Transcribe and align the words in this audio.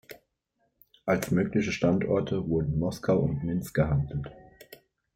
Als 1.05 1.29
mögliche 1.29 1.71
Standorte 1.71 2.47
wurden 2.49 2.79
Moskau 2.79 3.19
und 3.19 3.43
Minsk 3.43 3.75
gehandelt. 3.75 4.31